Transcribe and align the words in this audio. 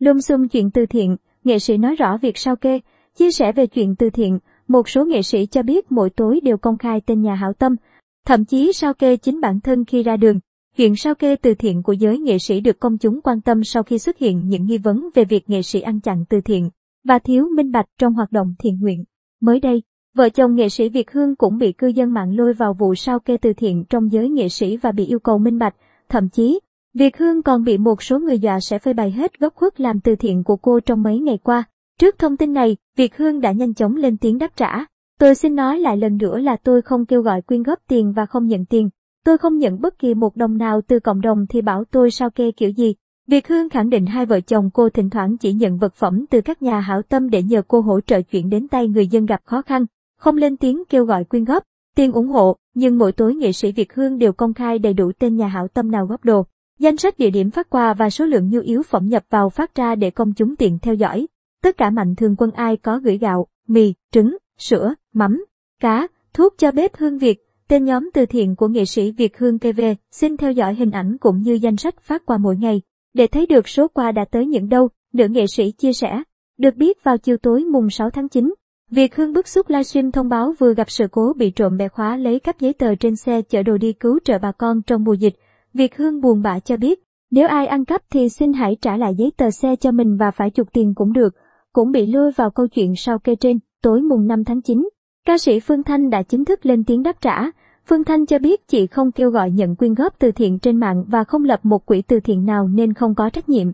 Lùm 0.00 0.20
xung 0.20 0.48
chuyện 0.48 0.70
từ 0.70 0.86
thiện, 0.86 1.16
nghệ 1.44 1.58
sĩ 1.58 1.76
nói 1.76 1.96
rõ 1.96 2.16
việc 2.16 2.38
sao 2.38 2.56
kê, 2.56 2.80
chia 3.16 3.30
sẻ 3.30 3.52
về 3.52 3.66
chuyện 3.66 3.96
từ 3.96 4.10
thiện, 4.10 4.38
một 4.68 4.88
số 4.88 5.04
nghệ 5.04 5.22
sĩ 5.22 5.46
cho 5.46 5.62
biết 5.62 5.92
mỗi 5.92 6.10
tối 6.10 6.40
đều 6.42 6.56
công 6.56 6.78
khai 6.78 7.00
tên 7.06 7.22
nhà 7.22 7.34
hảo 7.34 7.52
tâm, 7.52 7.76
thậm 8.26 8.44
chí 8.44 8.72
sao 8.72 8.94
kê 8.94 9.16
chính 9.16 9.40
bản 9.40 9.60
thân 9.60 9.84
khi 9.84 10.02
ra 10.02 10.16
đường. 10.16 10.40
Chuyện 10.76 10.96
sao 10.96 11.14
kê 11.14 11.36
từ 11.36 11.54
thiện 11.54 11.82
của 11.82 11.92
giới 11.92 12.18
nghệ 12.18 12.38
sĩ 12.38 12.60
được 12.60 12.80
công 12.80 12.98
chúng 12.98 13.20
quan 13.20 13.40
tâm 13.40 13.64
sau 13.64 13.82
khi 13.82 13.98
xuất 13.98 14.18
hiện 14.18 14.48
những 14.48 14.66
nghi 14.66 14.78
vấn 14.78 15.08
về 15.14 15.24
việc 15.24 15.50
nghệ 15.50 15.62
sĩ 15.62 15.80
ăn 15.80 16.00
chặn 16.00 16.24
từ 16.28 16.40
thiện 16.40 16.70
và 17.04 17.18
thiếu 17.18 17.48
minh 17.56 17.72
bạch 17.72 17.86
trong 17.98 18.14
hoạt 18.14 18.32
động 18.32 18.54
thiện 18.58 18.78
nguyện. 18.80 19.04
Mới 19.40 19.60
đây, 19.60 19.82
vợ 20.14 20.28
chồng 20.28 20.54
nghệ 20.54 20.68
sĩ 20.68 20.88
Việt 20.88 21.10
Hương 21.10 21.36
cũng 21.36 21.58
bị 21.58 21.72
cư 21.72 21.86
dân 21.86 22.14
mạng 22.14 22.36
lôi 22.36 22.52
vào 22.52 22.74
vụ 22.74 22.94
sao 22.94 23.20
kê 23.20 23.36
từ 23.36 23.52
thiện 23.52 23.84
trong 23.88 24.12
giới 24.12 24.28
nghệ 24.28 24.48
sĩ 24.48 24.76
và 24.76 24.92
bị 24.92 25.06
yêu 25.06 25.18
cầu 25.18 25.38
minh 25.38 25.58
bạch, 25.58 25.74
thậm 26.08 26.28
chí 26.28 26.60
Việt 26.94 27.18
Hương 27.18 27.42
còn 27.42 27.64
bị 27.64 27.78
một 27.78 28.02
số 28.02 28.18
người 28.18 28.38
dọa 28.38 28.60
sẽ 28.60 28.78
phơi 28.78 28.94
bày 28.94 29.10
hết 29.10 29.40
góc 29.40 29.54
khuất 29.54 29.80
làm 29.80 30.00
từ 30.00 30.16
thiện 30.16 30.44
của 30.44 30.56
cô 30.56 30.80
trong 30.80 31.02
mấy 31.02 31.18
ngày 31.18 31.38
qua. 31.38 31.64
Trước 32.00 32.18
thông 32.18 32.36
tin 32.36 32.52
này, 32.52 32.76
Việt 32.96 33.16
Hương 33.16 33.40
đã 33.40 33.52
nhanh 33.52 33.74
chóng 33.74 33.96
lên 33.96 34.16
tiếng 34.16 34.38
đáp 34.38 34.56
trả. 34.56 34.84
Tôi 35.18 35.34
xin 35.34 35.54
nói 35.54 35.78
lại 35.78 35.96
lần 35.96 36.16
nữa 36.16 36.38
là 36.38 36.56
tôi 36.56 36.82
không 36.82 37.06
kêu 37.06 37.22
gọi 37.22 37.42
quyên 37.42 37.62
góp 37.62 37.78
tiền 37.88 38.12
và 38.12 38.26
không 38.26 38.46
nhận 38.46 38.64
tiền. 38.64 38.88
Tôi 39.24 39.38
không 39.38 39.58
nhận 39.58 39.80
bất 39.80 39.98
kỳ 39.98 40.14
một 40.14 40.36
đồng 40.36 40.56
nào 40.56 40.80
từ 40.86 41.00
cộng 41.00 41.20
đồng 41.20 41.46
thì 41.48 41.62
bảo 41.62 41.84
tôi 41.84 42.10
sao 42.10 42.30
kê 42.30 42.52
kiểu 42.52 42.70
gì. 42.70 42.94
Việt 43.26 43.48
Hương 43.48 43.68
khẳng 43.68 43.90
định 43.90 44.06
hai 44.06 44.26
vợ 44.26 44.40
chồng 44.40 44.70
cô 44.74 44.88
thỉnh 44.88 45.10
thoảng 45.10 45.36
chỉ 45.38 45.52
nhận 45.52 45.78
vật 45.78 45.94
phẩm 45.94 46.24
từ 46.30 46.40
các 46.40 46.62
nhà 46.62 46.80
hảo 46.80 47.02
tâm 47.02 47.30
để 47.30 47.42
nhờ 47.42 47.62
cô 47.68 47.80
hỗ 47.80 48.00
trợ 48.00 48.22
chuyển 48.22 48.50
đến 48.50 48.68
tay 48.68 48.88
người 48.88 49.06
dân 49.06 49.26
gặp 49.26 49.40
khó 49.44 49.62
khăn, 49.62 49.86
không 50.18 50.36
lên 50.36 50.56
tiếng 50.56 50.82
kêu 50.88 51.04
gọi 51.04 51.24
quyên 51.24 51.44
góp, 51.44 51.62
tiền 51.96 52.12
ủng 52.12 52.28
hộ, 52.28 52.56
nhưng 52.74 52.98
mỗi 52.98 53.12
tối 53.12 53.34
nghệ 53.34 53.52
sĩ 53.52 53.72
Việt 53.72 53.94
Hương 53.94 54.18
đều 54.18 54.32
công 54.32 54.54
khai 54.54 54.78
đầy 54.78 54.94
đủ 54.94 55.12
tên 55.18 55.36
nhà 55.36 55.48
hảo 55.48 55.68
tâm 55.68 55.90
nào 55.90 56.06
góp 56.06 56.24
đồ. 56.24 56.46
Danh 56.80 56.96
sách 56.96 57.18
địa 57.18 57.30
điểm 57.30 57.50
phát 57.50 57.70
quà 57.70 57.94
và 57.94 58.10
số 58.10 58.24
lượng 58.24 58.50
nhu 58.50 58.60
yếu 58.60 58.82
phẩm 58.82 59.08
nhập 59.08 59.22
vào 59.30 59.50
phát 59.50 59.74
ra 59.74 59.94
để 59.94 60.10
công 60.10 60.32
chúng 60.32 60.56
tiện 60.56 60.78
theo 60.78 60.94
dõi. 60.94 61.26
Tất 61.62 61.76
cả 61.76 61.90
mạnh 61.90 62.14
thường 62.16 62.34
quân 62.38 62.50
ai 62.50 62.76
có 62.76 62.98
gửi 62.98 63.18
gạo, 63.18 63.46
mì, 63.68 63.94
trứng, 64.12 64.36
sữa, 64.58 64.94
mắm, 65.12 65.44
cá, 65.80 66.08
thuốc 66.32 66.54
cho 66.58 66.72
bếp 66.72 66.96
Hương 66.96 67.18
Việt, 67.18 67.38
tên 67.68 67.84
nhóm 67.84 68.10
từ 68.14 68.26
thiện 68.26 68.56
của 68.56 68.68
nghệ 68.68 68.84
sĩ 68.84 69.10
Việt 69.10 69.38
Hương 69.38 69.58
TV. 69.58 69.80
Xin 70.10 70.36
theo 70.36 70.52
dõi 70.52 70.74
hình 70.74 70.90
ảnh 70.90 71.16
cũng 71.20 71.42
như 71.42 71.52
danh 71.52 71.76
sách 71.76 72.00
phát 72.00 72.26
quà 72.26 72.38
mỗi 72.38 72.56
ngày. 72.56 72.82
Để 73.14 73.26
thấy 73.26 73.46
được 73.46 73.68
số 73.68 73.88
quà 73.88 74.12
đã 74.12 74.24
tới 74.24 74.46
những 74.46 74.68
đâu, 74.68 74.88
nữ 75.12 75.28
nghệ 75.28 75.46
sĩ 75.46 75.70
chia 75.70 75.92
sẻ. 75.92 76.22
Được 76.58 76.76
biết 76.76 77.04
vào 77.04 77.18
chiều 77.18 77.36
tối 77.36 77.64
mùng 77.64 77.90
6 77.90 78.10
tháng 78.10 78.28
9, 78.28 78.54
Việt 78.90 79.16
Hương 79.16 79.32
bức 79.32 79.48
xúc 79.48 79.70
livestream 79.70 80.12
thông 80.12 80.28
báo 80.28 80.54
vừa 80.58 80.74
gặp 80.74 80.90
sự 80.90 81.06
cố 81.12 81.32
bị 81.36 81.50
trộm 81.50 81.76
bẻ 81.76 81.88
khóa 81.88 82.16
lấy 82.16 82.40
cắp 82.40 82.60
giấy 82.60 82.72
tờ 82.72 82.94
trên 82.94 83.16
xe 83.16 83.42
chở 83.42 83.62
đồ 83.62 83.78
đi 83.78 83.92
cứu 83.92 84.18
trợ 84.24 84.38
bà 84.38 84.52
con 84.52 84.82
trong 84.82 85.04
mùa 85.04 85.14
dịch. 85.14 85.34
Việt 85.74 85.96
Hương 85.96 86.20
buồn 86.20 86.42
bã 86.42 86.58
cho 86.58 86.76
biết, 86.76 87.02
nếu 87.30 87.48
ai 87.48 87.66
ăn 87.66 87.84
cắp 87.84 88.02
thì 88.10 88.28
xin 88.28 88.52
hãy 88.52 88.76
trả 88.80 88.96
lại 88.96 89.14
giấy 89.14 89.32
tờ 89.36 89.50
xe 89.50 89.76
cho 89.76 89.90
mình 89.92 90.16
và 90.16 90.30
phải 90.30 90.50
chuộc 90.50 90.72
tiền 90.72 90.94
cũng 90.94 91.12
được. 91.12 91.34
Cũng 91.72 91.90
bị 91.90 92.06
lôi 92.06 92.32
vào 92.36 92.50
câu 92.50 92.66
chuyện 92.68 92.96
sau 92.96 93.18
kê 93.18 93.34
trên, 93.34 93.58
tối 93.82 94.02
mùng 94.02 94.26
5 94.26 94.44
tháng 94.44 94.62
9. 94.62 94.88
Ca 95.26 95.38
sĩ 95.38 95.60
Phương 95.60 95.82
Thanh 95.82 96.10
đã 96.10 96.22
chính 96.22 96.44
thức 96.44 96.66
lên 96.66 96.84
tiếng 96.84 97.02
đáp 97.02 97.20
trả. 97.20 97.50
Phương 97.86 98.04
Thanh 98.04 98.26
cho 98.26 98.38
biết 98.38 98.68
chị 98.68 98.86
không 98.86 99.12
kêu 99.12 99.30
gọi 99.30 99.50
nhận 99.50 99.76
quyên 99.76 99.94
góp 99.94 100.18
từ 100.18 100.30
thiện 100.32 100.58
trên 100.58 100.80
mạng 100.80 101.04
và 101.08 101.24
không 101.24 101.44
lập 101.44 101.60
một 101.62 101.86
quỹ 101.86 102.02
từ 102.02 102.20
thiện 102.20 102.44
nào 102.44 102.68
nên 102.68 102.92
không 102.92 103.14
có 103.14 103.30
trách 103.30 103.48
nhiệm. 103.48 103.66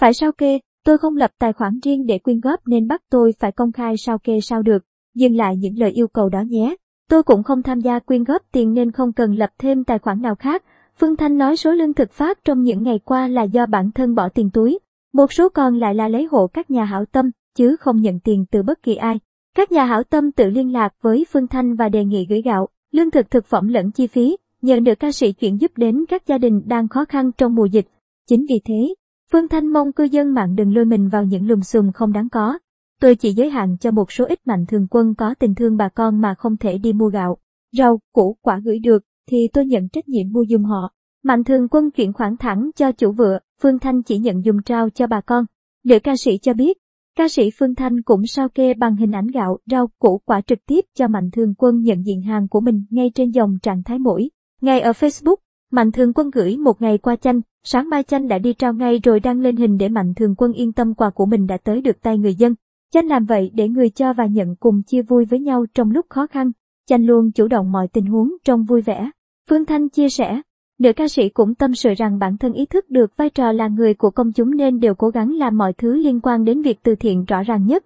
Phải 0.00 0.14
sao 0.14 0.32
kê, 0.32 0.58
tôi 0.84 0.98
không 0.98 1.16
lập 1.16 1.30
tài 1.38 1.52
khoản 1.52 1.80
riêng 1.84 2.06
để 2.06 2.18
quyên 2.18 2.40
góp 2.40 2.60
nên 2.66 2.88
bắt 2.88 3.02
tôi 3.10 3.32
phải 3.38 3.52
công 3.52 3.72
khai 3.72 3.96
sao 3.96 4.18
kê 4.18 4.40
sao 4.40 4.62
được. 4.62 4.84
Dừng 5.14 5.36
lại 5.36 5.56
những 5.56 5.78
lời 5.78 5.90
yêu 5.90 6.08
cầu 6.08 6.28
đó 6.28 6.40
nhé. 6.46 6.76
Tôi 7.10 7.22
cũng 7.22 7.42
không 7.42 7.62
tham 7.62 7.80
gia 7.80 7.98
quyên 7.98 8.24
góp 8.24 8.42
tiền 8.52 8.72
nên 8.74 8.90
không 8.90 9.12
cần 9.12 9.34
lập 9.34 9.50
thêm 9.58 9.84
tài 9.84 9.98
khoản 9.98 10.22
nào 10.22 10.34
khác. 10.34 10.62
Phương 11.00 11.16
Thanh 11.16 11.38
nói 11.38 11.56
số 11.56 11.72
lương 11.72 11.94
thực 11.94 12.12
phát 12.12 12.38
trong 12.44 12.62
những 12.62 12.82
ngày 12.82 12.98
qua 12.98 13.28
là 13.28 13.42
do 13.42 13.66
bản 13.66 13.90
thân 13.90 14.14
bỏ 14.14 14.28
tiền 14.28 14.50
túi. 14.50 14.78
Một 15.12 15.32
số 15.32 15.48
còn 15.48 15.78
lại 15.78 15.94
là 15.94 16.08
lấy 16.08 16.24
hộ 16.30 16.46
các 16.46 16.70
nhà 16.70 16.84
hảo 16.84 17.04
tâm, 17.04 17.30
chứ 17.56 17.76
không 17.76 18.00
nhận 18.00 18.20
tiền 18.20 18.44
từ 18.50 18.62
bất 18.62 18.82
kỳ 18.82 18.94
ai. 18.94 19.18
Các 19.56 19.72
nhà 19.72 19.84
hảo 19.84 20.02
tâm 20.02 20.32
tự 20.32 20.50
liên 20.50 20.72
lạc 20.72 20.94
với 21.02 21.26
Phương 21.32 21.46
Thanh 21.46 21.76
và 21.76 21.88
đề 21.88 22.04
nghị 22.04 22.26
gửi 22.26 22.42
gạo, 22.42 22.68
lương 22.92 23.10
thực 23.10 23.30
thực 23.30 23.46
phẩm 23.46 23.68
lẫn 23.68 23.90
chi 23.90 24.06
phí, 24.06 24.36
nhờ 24.62 24.80
được 24.80 24.94
ca 25.00 25.12
sĩ 25.12 25.32
chuyển 25.32 25.60
giúp 25.60 25.72
đến 25.76 26.04
các 26.08 26.26
gia 26.26 26.38
đình 26.38 26.62
đang 26.66 26.88
khó 26.88 27.04
khăn 27.04 27.30
trong 27.32 27.54
mùa 27.54 27.66
dịch. 27.66 27.86
Chính 28.28 28.46
vì 28.48 28.60
thế, 28.64 28.94
Phương 29.32 29.48
Thanh 29.48 29.66
mong 29.66 29.92
cư 29.92 30.04
dân 30.04 30.34
mạng 30.34 30.56
đừng 30.56 30.74
lôi 30.74 30.84
mình 30.84 31.08
vào 31.08 31.24
những 31.24 31.48
lùm 31.48 31.60
xùm 31.60 31.92
không 31.92 32.12
đáng 32.12 32.28
có. 32.28 32.58
Tôi 33.00 33.16
chỉ 33.16 33.32
giới 33.32 33.50
hạn 33.50 33.76
cho 33.80 33.90
một 33.90 34.12
số 34.12 34.24
ít 34.24 34.46
mạnh 34.46 34.66
thường 34.68 34.86
quân 34.90 35.14
có 35.14 35.34
tình 35.38 35.54
thương 35.54 35.76
bà 35.76 35.88
con 35.88 36.20
mà 36.20 36.34
không 36.34 36.56
thể 36.56 36.78
đi 36.78 36.92
mua 36.92 37.08
gạo, 37.08 37.36
rau, 37.72 38.00
củ, 38.12 38.36
quả 38.42 38.60
gửi 38.64 38.78
được, 38.78 39.02
thì 39.30 39.48
tôi 39.52 39.66
nhận 39.66 39.88
trách 39.88 40.08
nhiệm 40.08 40.32
mua 40.32 40.44
dùm 40.48 40.64
họ. 40.64 40.92
Mạnh 41.22 41.44
thường 41.44 41.68
quân 41.68 41.90
chuyển 41.90 42.12
khoản 42.12 42.36
thẳng 42.36 42.70
cho 42.76 42.92
chủ 42.92 43.12
vựa, 43.12 43.38
Phương 43.62 43.78
Thanh 43.78 44.02
chỉ 44.02 44.18
nhận 44.18 44.44
dùng 44.44 44.62
trao 44.62 44.90
cho 44.90 45.06
bà 45.06 45.20
con. 45.20 45.44
Nữ 45.84 45.98
ca 45.98 46.16
sĩ 46.16 46.38
cho 46.38 46.54
biết, 46.54 46.78
ca 47.16 47.28
sĩ 47.28 47.50
Phương 47.58 47.74
Thanh 47.74 48.02
cũng 48.02 48.26
sao 48.26 48.48
kê 48.48 48.74
bằng 48.74 48.96
hình 48.96 49.14
ảnh 49.14 49.26
gạo, 49.26 49.58
rau, 49.70 49.86
củ 49.98 50.20
quả 50.24 50.40
trực 50.40 50.58
tiếp 50.66 50.84
cho 50.94 51.08
Mạnh 51.08 51.30
thường 51.32 51.54
quân 51.58 51.80
nhận 51.82 52.06
diện 52.06 52.22
hàng 52.22 52.48
của 52.48 52.60
mình 52.60 52.84
ngay 52.90 53.10
trên 53.14 53.30
dòng 53.30 53.58
trạng 53.62 53.82
thái 53.82 53.98
mỗi. 53.98 54.30
Ngay 54.60 54.80
ở 54.80 54.90
Facebook, 54.90 55.36
Mạnh 55.72 55.92
thường 55.92 56.12
quân 56.14 56.30
gửi 56.30 56.56
một 56.56 56.82
ngày 56.82 56.98
qua 56.98 57.16
chanh, 57.16 57.40
sáng 57.64 57.88
mai 57.88 58.02
chanh 58.02 58.28
đã 58.28 58.38
đi 58.38 58.52
trao 58.52 58.74
ngay 58.74 59.00
rồi 59.04 59.20
đăng 59.20 59.40
lên 59.40 59.56
hình 59.56 59.76
để 59.76 59.88
Mạnh 59.88 60.14
thường 60.16 60.34
quân 60.34 60.52
yên 60.52 60.72
tâm 60.72 60.94
quà 60.94 61.10
của 61.10 61.26
mình 61.26 61.46
đã 61.46 61.56
tới 61.56 61.80
được 61.80 62.02
tay 62.02 62.18
người 62.18 62.34
dân. 62.34 62.54
Chanh 62.92 63.06
làm 63.06 63.24
vậy 63.24 63.50
để 63.54 63.68
người 63.68 63.90
cho 63.90 64.12
và 64.12 64.26
nhận 64.26 64.56
cùng 64.56 64.82
chia 64.82 65.02
vui 65.02 65.24
với 65.24 65.40
nhau 65.40 65.66
trong 65.74 65.90
lúc 65.90 66.06
khó 66.08 66.26
khăn. 66.26 66.50
Chanh 66.86 67.06
luôn 67.06 67.32
chủ 67.32 67.48
động 67.48 67.72
mọi 67.72 67.88
tình 67.88 68.06
huống 68.06 68.32
trong 68.44 68.64
vui 68.64 68.82
vẻ. 68.82 69.10
Phương 69.50 69.64
Thanh 69.64 69.88
chia 69.88 70.08
sẻ, 70.08 70.40
nữ 70.78 70.92
ca 70.92 71.08
sĩ 71.08 71.28
cũng 71.28 71.54
tâm 71.54 71.74
sự 71.74 71.94
rằng 71.96 72.18
bản 72.18 72.38
thân 72.38 72.52
ý 72.52 72.66
thức 72.66 72.90
được 72.90 73.16
vai 73.16 73.30
trò 73.30 73.52
là 73.52 73.68
người 73.68 73.94
của 73.94 74.10
công 74.10 74.32
chúng 74.32 74.56
nên 74.56 74.80
đều 74.80 74.94
cố 74.94 75.08
gắng 75.08 75.32
làm 75.32 75.58
mọi 75.58 75.72
thứ 75.72 75.96
liên 75.96 76.20
quan 76.20 76.44
đến 76.44 76.62
việc 76.62 76.78
từ 76.82 76.94
thiện 76.94 77.24
rõ 77.24 77.42
ràng 77.42 77.66
nhất. 77.66 77.84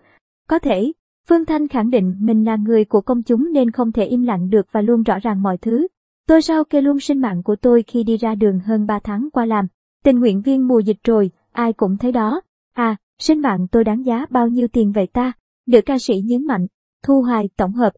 Có 0.48 0.58
thể, 0.58 0.92
Phương 1.28 1.44
Thanh 1.44 1.68
khẳng 1.68 1.90
định 1.90 2.16
mình 2.20 2.44
là 2.44 2.56
người 2.56 2.84
của 2.84 3.00
công 3.00 3.22
chúng 3.22 3.52
nên 3.52 3.70
không 3.70 3.92
thể 3.92 4.04
im 4.04 4.22
lặng 4.22 4.50
được 4.50 4.66
và 4.72 4.80
luôn 4.80 5.02
rõ 5.02 5.18
ràng 5.18 5.42
mọi 5.42 5.56
thứ. 5.58 5.86
Tôi 6.28 6.42
sao 6.42 6.64
kê 6.64 6.80
luôn 6.80 7.00
sinh 7.00 7.20
mạng 7.20 7.42
của 7.42 7.56
tôi 7.56 7.82
khi 7.86 8.04
đi 8.04 8.16
ra 8.16 8.34
đường 8.34 8.60
hơn 8.60 8.86
3 8.86 8.98
tháng 9.04 9.28
qua 9.32 9.44
làm. 9.44 9.66
Tình 10.04 10.18
nguyện 10.18 10.42
viên 10.42 10.68
mùa 10.68 10.78
dịch 10.78 10.98
rồi, 11.04 11.30
ai 11.52 11.72
cũng 11.72 11.96
thấy 11.96 12.12
đó. 12.12 12.40
À, 12.74 12.96
sinh 13.18 13.40
mạng 13.40 13.66
tôi 13.72 13.84
đáng 13.84 14.06
giá 14.06 14.26
bao 14.30 14.48
nhiêu 14.48 14.68
tiền 14.68 14.92
vậy 14.92 15.06
ta? 15.12 15.32
Nữ 15.66 15.80
ca 15.86 15.96
sĩ 15.98 16.14
nhấn 16.24 16.46
mạnh. 16.46 16.66
Thu 17.06 17.22
hoài 17.22 17.48
tổng 17.56 17.72
hợp, 17.72 17.92